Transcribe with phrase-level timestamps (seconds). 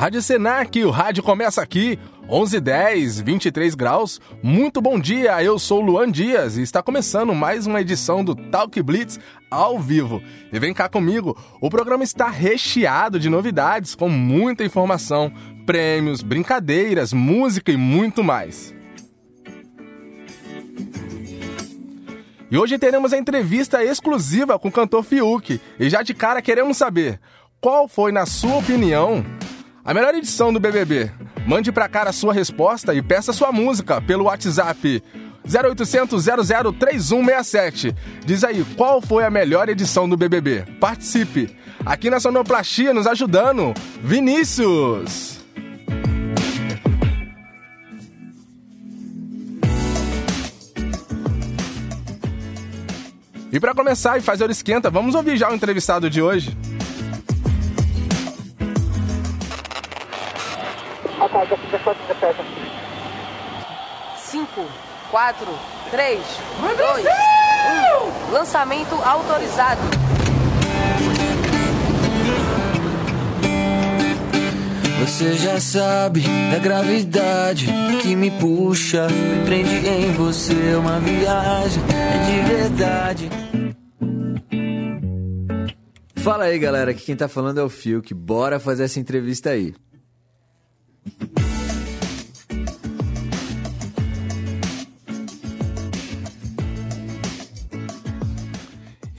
[0.00, 4.18] Rádio Senac, o rádio começa aqui, 11:10, 23 graus.
[4.42, 8.82] Muito bom dia, eu sou Luan Dias e está começando mais uma edição do Talk
[8.82, 10.22] Blitz ao vivo.
[10.50, 15.30] E vem cá comigo, o programa está recheado de novidades, com muita informação,
[15.66, 18.74] prêmios, brincadeiras, música e muito mais.
[22.50, 25.60] E hoje teremos a entrevista exclusiva com o cantor Fiuk.
[25.78, 27.20] E já de cara queremos saber
[27.60, 29.22] qual foi, na sua opinião,
[29.84, 31.10] a melhor edição do BBB.
[31.46, 35.02] Mande pra cara a sua resposta e peça sua música pelo WhatsApp
[35.44, 37.94] 0800 003167.
[38.24, 40.64] Diz aí qual foi a melhor edição do BBB.
[40.78, 41.56] Participe.
[41.84, 45.40] Aqui na Sonoplastia nos ajudando, Vinícius.
[53.52, 56.56] E para começar e fazer o esquenta, vamos ouvir já o entrevistado de hoje.
[64.16, 64.66] Cinco,
[65.10, 65.48] quatro,
[65.90, 66.20] três,
[66.76, 68.32] dois, um.
[68.32, 69.80] Lançamento autorizado.
[75.00, 77.66] Você já sabe da gravidade
[78.02, 83.30] que me puxa, me prende em você uma viagem é de verdade.
[86.16, 88.12] Fala aí, galera, que quem tá falando é o Fiuk.
[88.12, 89.74] Bora fazer essa entrevista aí.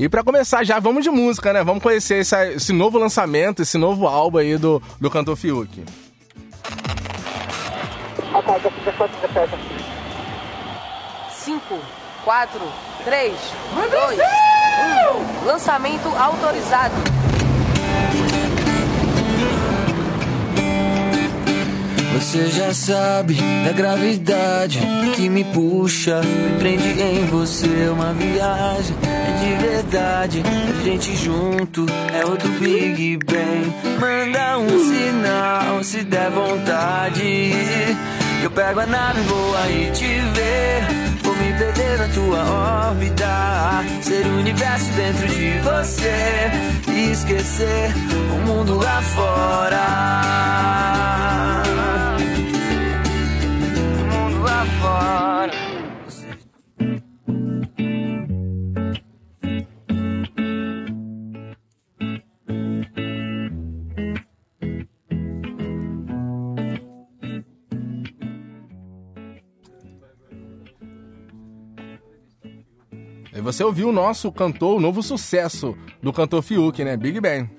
[0.01, 1.63] E para começar já, vamos de música, né?
[1.63, 5.83] Vamos conhecer esse, esse, novo lançamento, esse novo álbum aí do, do cantor Fiuk.
[11.29, 11.77] Cinco,
[12.25, 12.61] quatro,
[13.05, 13.35] três,
[13.91, 14.19] dois,
[15.13, 15.45] um.
[15.45, 16.95] Lançamento autorizado.
[22.15, 24.79] Você já sabe da gravidade
[25.15, 28.95] que me puxa, me prende em você uma viagem
[29.41, 30.43] de verdade.
[30.79, 33.73] A gente junto é outro Big Bang.
[33.99, 37.51] Manda um sinal se der vontade.
[38.43, 40.83] Eu pego a nave, vou aí te ver.
[41.23, 43.83] Vou me perder na tua órbita.
[44.01, 46.51] Ser o universo dentro de você.
[46.87, 47.93] E esquecer
[48.33, 50.80] o mundo lá fora.
[73.51, 76.95] Você ouviu o nosso cantor, o novo sucesso do cantor Fiuk, né?
[76.95, 77.49] Big Bang.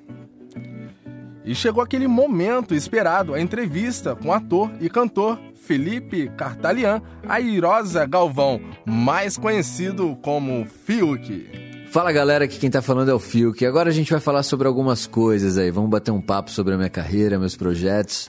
[1.45, 8.07] E chegou aquele momento esperado, a entrevista com o ator e cantor Felipe Cartalian, Airosa
[8.07, 11.51] Galvão, mais conhecido como Fiuk.
[11.91, 13.67] Fala galera, que quem tá falando é o Fiuk.
[13.67, 15.71] Agora a gente vai falar sobre algumas coisas aí.
[15.71, 18.29] Vamos bater um papo sobre a minha carreira, meus projetos.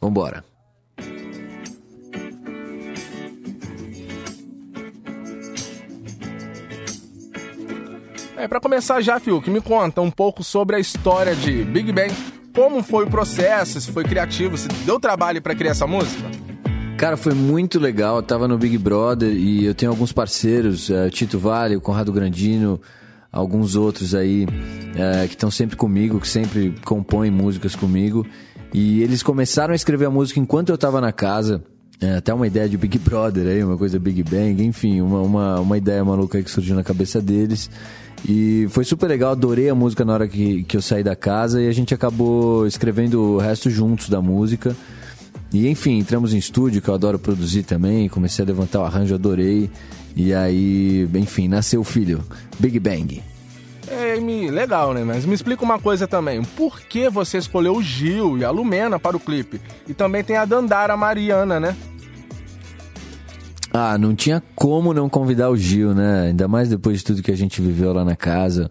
[0.00, 0.51] Vambora.
[8.52, 12.12] Para começar já, Fiuk, me conta um pouco sobre a história de Big Bang.
[12.54, 13.80] Como foi o processo?
[13.80, 14.58] Se foi criativo?
[14.58, 16.22] Se deu trabalho para criar essa música?
[16.98, 18.16] Cara, foi muito legal.
[18.16, 22.78] Eu tava no Big Brother e eu tenho alguns parceiros, uh, Tito Vale, Conrado Grandino,
[23.32, 28.26] alguns outros aí uh, que estão sempre comigo, que sempre compõem músicas comigo.
[28.74, 31.64] E eles começaram a escrever a música enquanto eu tava na casa.
[32.02, 35.60] É, até uma ideia de Big Brother aí, uma coisa Big Bang, enfim, uma, uma,
[35.60, 37.70] uma ideia maluca aí que surgiu na cabeça deles.
[38.28, 41.62] E foi super legal, adorei a música na hora que, que eu saí da casa
[41.62, 44.74] e a gente acabou escrevendo o resto juntos da música.
[45.52, 49.14] E enfim, entramos em estúdio, que eu adoro produzir também, comecei a levantar o arranjo,
[49.14, 49.70] adorei.
[50.16, 52.20] E aí, enfim, nasceu o filho,
[52.58, 53.22] Big Bang.
[53.88, 54.16] É,
[54.50, 55.04] legal, né?
[55.04, 56.42] Mas me explica uma coisa também.
[56.42, 59.60] Por que você escolheu o Gil e a Lumena para o clipe?
[59.88, 61.76] E também tem a Dandara Mariana, né?
[63.72, 66.26] Ah, não tinha como não convidar o Gil, né?
[66.28, 68.70] Ainda mais depois de tudo que a gente viveu lá na casa.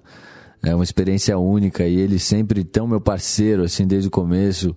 [0.61, 4.75] É uma experiência única e ele sempre tão meu parceiro, assim, desde o começo.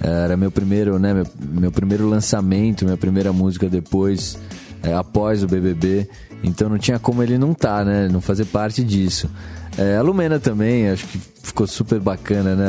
[0.00, 1.14] Era meu primeiro, né?
[1.14, 4.36] Meu, meu primeiro lançamento, minha primeira música depois,
[4.82, 6.08] é, após o BBB.
[6.42, 8.08] Então não tinha como ele não estar, tá, né?
[8.08, 9.30] Não fazer parte disso.
[9.78, 12.66] É, a Lumena também, acho que ficou super bacana, né?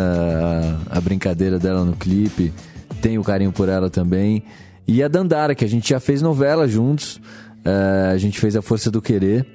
[0.91, 2.53] A, a brincadeira dela no clipe.
[3.01, 4.43] Tenho carinho por ela também.
[4.88, 7.18] E a Dandara, que a gente já fez novela juntos.
[7.65, 9.45] Uh, a gente fez A Força do Querer.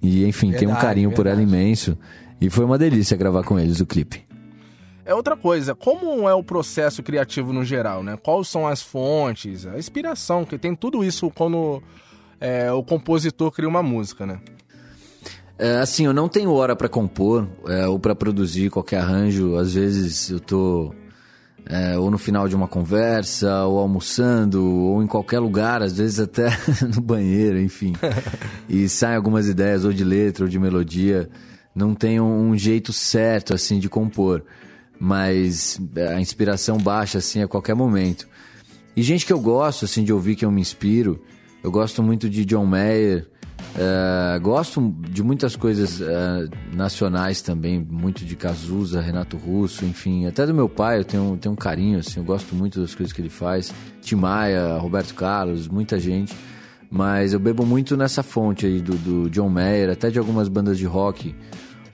[0.00, 1.16] E, enfim, verdade, tem um carinho verdade.
[1.16, 1.96] por ela imenso.
[2.40, 4.24] E foi uma delícia gravar com eles o clipe.
[5.04, 8.16] É outra coisa, como é o processo criativo no geral, né?
[8.16, 11.82] Quais são as fontes, a inspiração, que tem tudo isso quando
[12.40, 14.40] é, o compositor cria uma música, né?
[15.58, 19.56] É, assim, eu não tenho hora para compor é, ou para produzir qualquer arranjo.
[19.56, 20.94] Às vezes eu tô
[21.66, 26.20] é, ou no final de uma conversa, ou almoçando, ou em qualquer lugar, às vezes
[26.20, 26.48] até
[26.94, 27.92] no banheiro, enfim.
[28.68, 31.28] e saem algumas ideias, ou de letra, ou de melodia.
[31.74, 34.44] Não tem um jeito certo, assim, de compor.
[34.98, 35.80] Mas
[36.14, 38.28] a inspiração baixa, assim, a qualquer momento.
[38.94, 41.20] E gente que eu gosto, assim, de ouvir, que eu me inspiro.
[41.62, 43.26] Eu gosto muito de John Mayer,
[43.74, 50.44] é, gosto de muitas coisas é, nacionais também, muito de Cazuza, Renato Russo, enfim, até
[50.44, 53.22] do meu pai eu tenho, tenho um carinho, assim, eu gosto muito das coisas que
[53.22, 53.72] ele faz.
[54.02, 56.34] Tim Maia, Roberto Carlos, muita gente.
[56.90, 60.76] Mas eu bebo muito nessa fonte aí do, do John Mayer, até de algumas bandas
[60.76, 61.34] de rock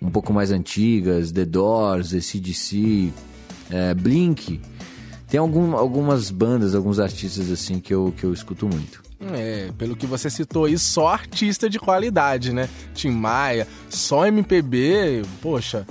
[0.03, 3.13] um pouco mais antigas, The Doors, ACDC,
[3.71, 4.61] é, Blink.
[5.29, 9.08] Tem algum, algumas bandas, alguns artistas assim que eu, que eu escuto muito.
[9.21, 12.69] É, pelo que você citou aí, só artista de qualidade, né?
[12.95, 15.85] Tim Maia, só MPB, poxa,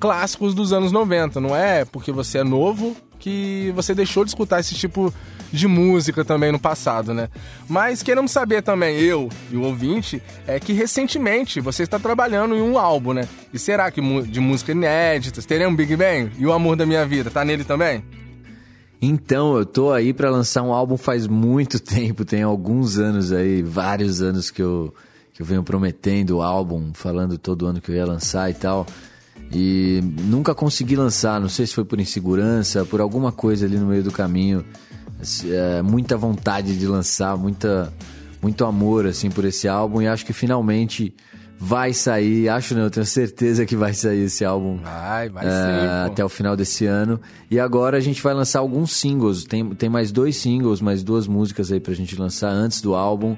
[0.00, 4.58] clássicos dos anos 90, não é porque você é novo que você deixou de escutar
[4.58, 5.14] esse tipo
[5.52, 7.28] de música também no passado, né?
[7.68, 12.60] Mas queremos saber também, eu e o ouvinte, é que recentemente você está trabalhando em
[12.60, 13.28] um álbum, né?
[13.52, 16.32] E será que de música inédita, teremos Big Bang?
[16.36, 18.02] E o Amor da Minha Vida, tá nele também?
[19.04, 23.60] Então, eu tô aí para lançar um álbum faz muito tempo, tem alguns anos aí,
[23.60, 24.94] vários anos que eu,
[25.34, 28.86] que eu venho prometendo o álbum, falando todo ano que eu ia lançar e tal.
[29.52, 33.86] E nunca consegui lançar, não sei se foi por insegurança, por alguma coisa ali no
[33.86, 34.64] meio do caminho.
[35.46, 37.92] É, muita vontade de lançar, muita,
[38.40, 41.14] muito amor assim por esse álbum e acho que finalmente
[41.64, 44.78] vai sair, acho não, eu tenho certeza que vai sair esse álbum.
[44.78, 47.20] Vai, vai é, Até o final desse ano.
[47.48, 49.44] E agora a gente vai lançar alguns singles.
[49.44, 53.36] Tem, tem mais dois singles, mais duas músicas aí pra gente lançar antes do álbum.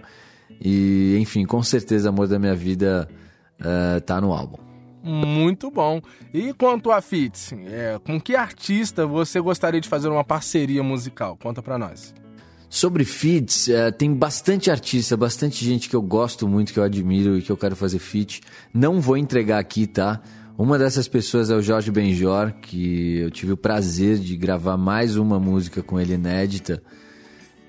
[0.59, 3.07] E, enfim, com certeza Amor da Minha Vida
[3.61, 4.57] uh, tá no álbum.
[5.03, 6.01] Muito bom.
[6.33, 11.37] E quanto a Fitz, é, com que artista você gostaria de fazer uma parceria musical?
[11.37, 12.15] Conta pra nós.
[12.75, 17.39] Sobre feats, uh, tem bastante artista, bastante gente que eu gosto muito, que eu admiro
[17.39, 18.41] e que eu quero fazer feat.
[18.75, 20.21] Não vou entregar aqui, tá?
[20.59, 25.15] Uma dessas pessoas é o Jorge Benjor, que eu tive o prazer de gravar mais
[25.15, 26.83] uma música com ele inédita.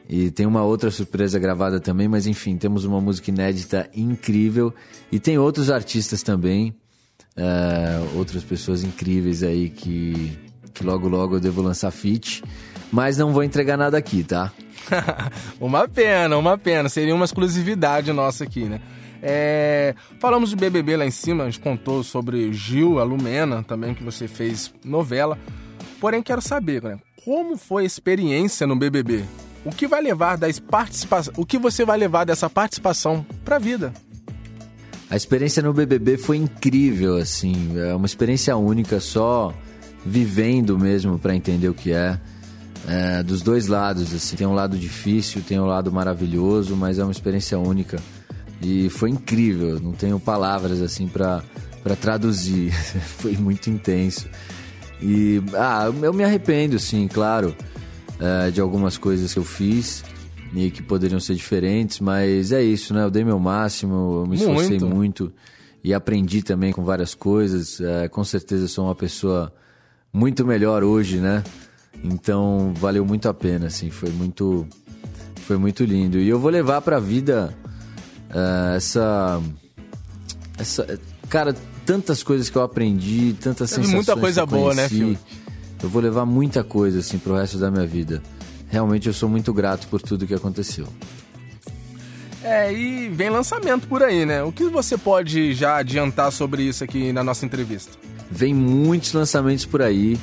[0.10, 4.74] E tem uma outra surpresa gravada também, mas enfim, temos uma música inédita incrível.
[5.12, 6.76] E tem outros artistas também,
[7.38, 10.36] uh, outras pessoas incríveis aí que,
[10.74, 12.44] que logo logo eu devo lançar feat.
[12.92, 14.52] Mas não vou entregar nada aqui, tá?
[15.60, 16.90] uma pena, uma pena.
[16.90, 18.82] Seria uma exclusividade nossa aqui, né?
[19.28, 23.96] É, falamos de BBB lá em cima, a gente contou sobre Gil, a Lumena também,
[23.96, 25.38] que você fez novela.
[26.00, 29.24] Porém, quero saber, né, como foi a experiência no BBB?
[29.66, 33.60] O que vai levar das participação, o que você vai levar dessa participação para a
[33.60, 33.92] vida?
[35.10, 39.52] A experiência no BBB foi incrível, assim, é uma experiência única, só
[40.06, 42.20] vivendo mesmo para entender o que é
[42.88, 44.14] é, dos dois lados.
[44.14, 44.36] Assim.
[44.36, 47.98] Tem um lado difícil, tem um lado maravilhoso, mas é uma experiência única.
[48.62, 51.44] E foi incrível, não tenho palavras assim para
[52.00, 52.72] traduzir.
[53.18, 54.28] foi muito intenso.
[55.02, 57.56] E ah, eu me arrependo, sim, claro,
[58.20, 60.04] é, de algumas coisas que eu fiz
[60.54, 63.04] e que poderiam ser diferentes, mas é isso, né?
[63.04, 65.34] Eu dei meu máximo, eu me esforcei muito, muito
[65.84, 67.82] e aprendi também com várias coisas.
[67.82, 69.54] É, com certeza sou uma pessoa
[70.14, 71.44] muito melhor hoje, né?
[72.06, 74.68] Então valeu muito a pena, assim, foi muito,
[75.46, 76.18] foi muito lindo.
[76.20, 77.54] E eu vou levar para a vida
[78.30, 79.42] uh, essa,
[80.58, 84.88] essa, cara, tantas coisas que eu aprendi, tantas Teve sensações muita coisa que boa, né,
[84.90, 85.18] filho?
[85.82, 88.22] Eu vou levar muita coisa assim pro resto da minha vida.
[88.70, 90.88] Realmente eu sou muito grato por tudo que aconteceu.
[92.44, 94.44] É, e vem lançamento por aí, né?
[94.44, 97.92] O que você pode já adiantar sobre isso aqui na nossa entrevista?
[98.30, 100.18] Vem muitos lançamentos por aí.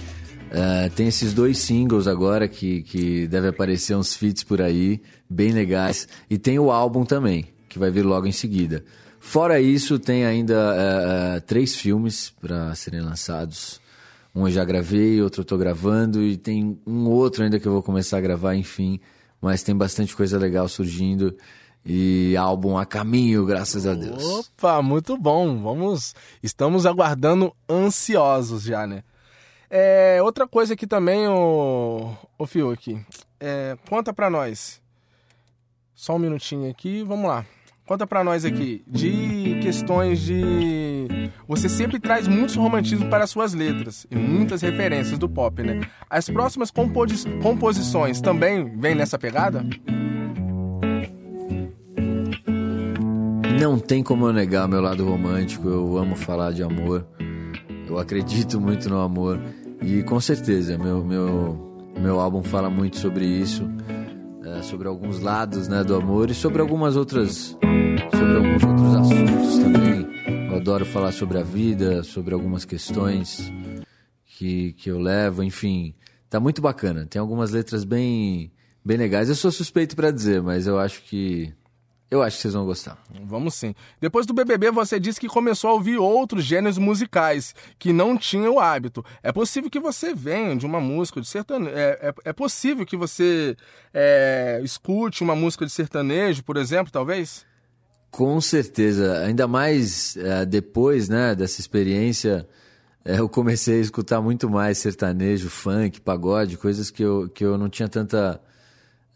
[0.52, 5.50] Uh, tem esses dois singles agora que, que deve aparecer uns feats por aí, bem
[5.50, 6.06] legais.
[6.28, 8.84] E tem o álbum também, que vai vir logo em seguida.
[9.18, 13.80] Fora isso, tem ainda uh, três filmes para serem lançados.
[14.34, 17.72] Um eu já gravei, outro eu tô gravando, e tem um outro ainda que eu
[17.72, 19.00] vou começar a gravar, enfim.
[19.40, 21.34] Mas tem bastante coisa legal surgindo.
[21.84, 24.22] E álbum a caminho, graças a Deus.
[24.22, 25.62] Opa, muito bom.
[25.62, 26.14] Vamos.
[26.42, 29.02] Estamos aguardando ansiosos já, né?
[29.74, 33.00] É, outra coisa aqui também, o, o Fiuk,
[33.40, 34.82] é, conta pra nós.
[35.94, 37.46] Só um minutinho aqui, vamos lá.
[37.86, 44.06] Conta pra nós aqui de questões de você sempre traz muito romantismo para suas letras
[44.10, 45.80] e muitas referências do pop, né?
[46.10, 49.64] As próximas compos composições também vêm nessa pegada?
[53.58, 55.66] Não tem como eu negar meu lado romântico.
[55.66, 57.06] Eu amo falar de amor.
[57.88, 59.40] Eu acredito muito no amor.
[59.84, 63.68] E com certeza, meu, meu, meu álbum fala muito sobre isso.
[64.44, 67.56] É, sobre alguns lados né, do amor e sobre algumas outras.
[68.10, 70.48] Sobre alguns outros assuntos também.
[70.50, 73.52] Eu adoro falar sobre a vida, sobre algumas questões
[74.24, 75.94] que, que eu levo, enfim.
[76.28, 77.06] Tá muito bacana.
[77.06, 78.52] Tem algumas letras bem,
[78.84, 79.28] bem legais.
[79.28, 81.52] Eu sou suspeito para dizer, mas eu acho que
[82.12, 83.02] eu acho que vocês vão gostar.
[83.24, 83.74] Vamos sim.
[83.98, 88.50] Depois do BBB, você disse que começou a ouvir outros gêneros musicais que não tinha
[88.50, 89.02] o hábito.
[89.22, 91.74] É possível que você venha de uma música de sertanejo.
[91.74, 93.56] É, é, é possível que você
[93.94, 97.46] é, escute uma música de sertanejo, por exemplo, talvez?
[98.10, 99.20] Com certeza.
[99.24, 102.46] Ainda mais é, depois né, dessa experiência,
[103.06, 107.56] é, eu comecei a escutar muito mais sertanejo, funk, pagode, coisas que eu, que eu
[107.56, 108.38] não tinha tanta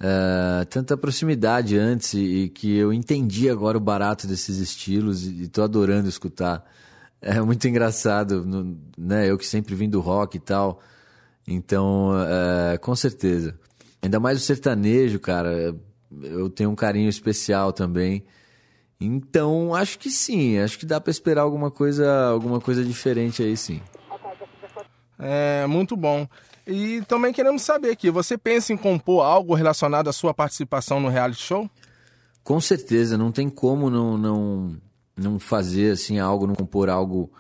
[0.00, 5.42] uh, tanta proximidade antes e, e, que eu entendi agora o barato desses estilos e,
[5.42, 6.64] estou adorando escutar.
[7.20, 9.28] É muito engraçado, no, né?
[9.28, 10.80] Eu que sempre vim do rock e tal.
[11.46, 13.58] Então, uh, com certeza.
[14.02, 15.74] Ainda mais o sertanejo, cara.
[16.22, 18.24] Eu tenho um carinho especial também.
[19.00, 20.58] Então, acho que sim.
[20.58, 23.80] Acho que dá para esperar alguma coisa, alguma coisa diferente aí, sim.
[25.18, 26.28] É, muito bom.
[26.66, 31.08] E também queremos saber aqui, você pensa em compor algo relacionado à sua participação no
[31.08, 31.70] reality show?
[32.42, 34.76] Com certeza, não tem como não, não,
[35.16, 37.30] não fazer assim algo, não compor algo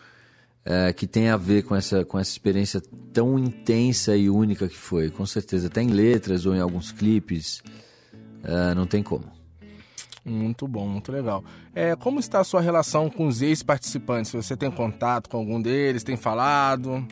[0.64, 2.80] é, que tenha a ver com essa, com essa experiência
[3.12, 5.10] tão intensa e única que foi.
[5.10, 7.62] Com certeza, até em letras ou em alguns clipes,
[8.44, 9.24] é, não tem como.
[10.24, 11.44] Muito bom, muito legal.
[11.72, 14.32] É, como está a sua relação com os ex-participantes?
[14.32, 16.02] Você tem contato com algum deles?
[16.02, 17.06] Tem falado?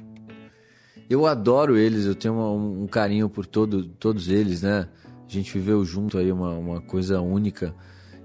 [1.09, 4.89] Eu adoro eles, eu tenho um, um carinho por todo, todos eles, né?
[5.29, 7.75] A gente viveu junto aí uma, uma coisa única.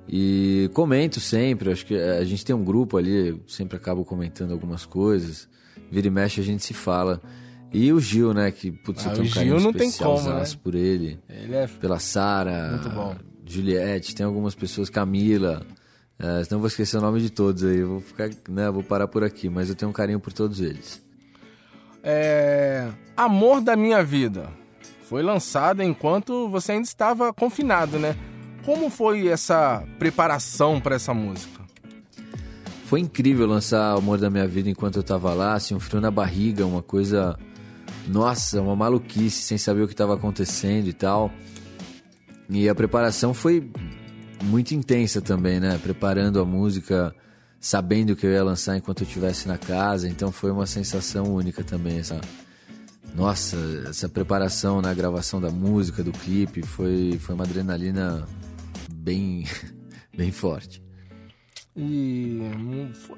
[0.08, 4.86] E comento sempre, acho que a gente tem um grupo ali, sempre acabo comentando algumas
[4.86, 5.48] coisas.
[5.92, 7.22] Vira e mexe a gente se fala.
[7.72, 8.52] E o Gil, né?
[8.52, 10.44] Que putz, ah, eu tenho um carinho não especial tem como, né?
[10.64, 11.20] por ele.
[11.30, 12.80] Ele é pela Sara,
[13.46, 15.66] Juliette, tem algumas pessoas, Camila.
[16.18, 17.84] É, senão eu vou esquecer o nome de todos aí.
[17.84, 18.70] Vou ficar, né?
[18.72, 21.02] Vou parar por aqui, mas eu tenho um carinho por todos eles.
[22.04, 22.88] É...
[23.16, 24.50] Amor da Minha Vida.
[25.04, 28.16] Foi lançada enquanto você ainda estava confinado, né?
[28.66, 31.64] Como foi essa preparação para essa música?
[32.86, 36.12] Foi incrível lançar Amor da Minha Vida enquanto eu estava lá, assim, um frio na
[36.12, 37.38] barriga, uma coisa.
[38.08, 41.32] Nossa, uma maluquice, sem saber o que estava acontecendo e tal.
[42.50, 43.70] E a preparação foi
[44.44, 45.80] muito intensa também, né?
[45.82, 47.14] Preparando a música
[47.60, 51.64] sabendo que eu ia lançar enquanto eu estivesse na casa, então foi uma sensação única
[51.64, 52.20] também essa
[53.16, 53.58] nossa,
[53.90, 58.28] essa preparação na gravação da música, do clipe, foi foi uma adrenalina
[58.92, 59.46] bem
[60.16, 60.82] bem forte.
[61.76, 62.42] E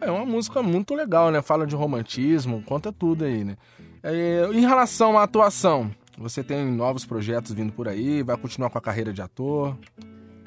[0.01, 1.41] é uma música muito legal, né?
[1.41, 3.57] Fala de romantismo, conta tudo aí, né?
[4.03, 8.77] É, em relação à atuação, você tem novos projetos vindo por aí, vai continuar com
[8.77, 9.77] a carreira de ator?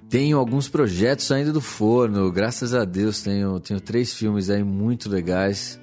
[0.09, 5.09] Tenho alguns projetos saindo do forno, graças a Deus tenho, tenho três filmes aí muito
[5.09, 5.81] legais.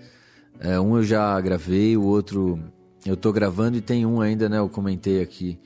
[0.60, 2.60] É, um eu já gravei, o outro
[3.06, 4.60] eu tô gravando e tem um ainda, né?
[4.60, 5.60] Eu comentei aqui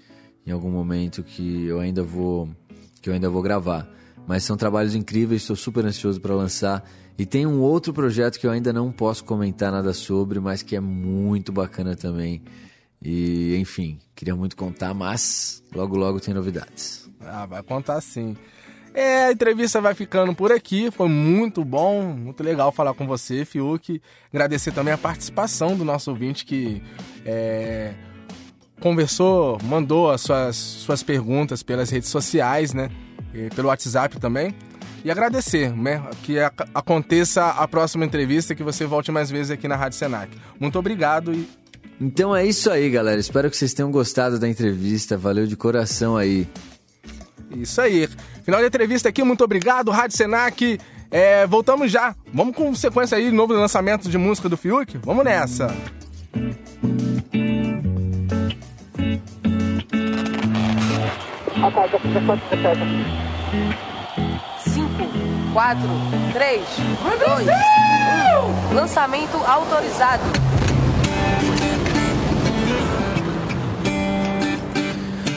[0.45, 2.49] em algum momento que eu ainda vou
[3.01, 3.87] que eu ainda vou gravar.
[4.27, 6.83] Mas são trabalhos incríveis, estou super ansioso para lançar.
[7.17, 10.75] E tem um outro projeto que eu ainda não posso comentar nada sobre, mas que
[10.75, 12.41] é muito bacana também.
[13.01, 17.04] E, enfim, queria muito contar, mas logo logo tem novidades.
[17.19, 18.35] Ah, vai contar sim.
[18.95, 20.89] É, a entrevista vai ficando por aqui.
[20.89, 24.01] Foi muito bom, muito legal falar com você, Fiuk.
[24.33, 26.81] Agradecer também a participação do nosso ouvinte que
[27.25, 27.93] é,
[28.79, 32.89] conversou, mandou as suas, suas perguntas pelas redes sociais, né?
[33.33, 34.55] E pelo WhatsApp também.
[35.03, 36.01] E agradecer, né?
[36.23, 36.37] Que
[36.73, 40.35] aconteça a próxima entrevista, que você volte mais vezes aqui na Rádio Senac.
[40.57, 41.47] Muito obrigado e.
[41.99, 43.19] Então é isso aí, galera.
[43.19, 45.17] Espero que vocês tenham gostado da entrevista.
[45.17, 46.47] Valeu de coração aí.
[47.61, 48.07] Isso aí.
[48.43, 50.79] Final da entrevista aqui, muito obrigado, Rádio Senac.
[51.11, 52.15] É, voltamos já.
[52.33, 54.97] Vamos com sequência aí, novo lançamento de música do Fiuk?
[55.03, 55.67] Vamos nessa.
[64.63, 65.07] Cinco,
[65.53, 65.89] quatro,
[66.33, 66.63] três,
[67.25, 68.75] dois, um.
[68.75, 70.23] Lançamento autorizado.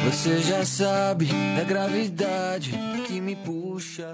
[0.08, 2.72] Você já sabe da gravidade
[3.06, 4.10] que me puxa.